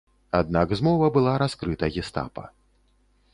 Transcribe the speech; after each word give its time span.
Аднак 0.37 0.71
змова 0.79 1.09
была 1.17 1.35
раскрыта 1.43 1.91
гестапа. 1.99 2.43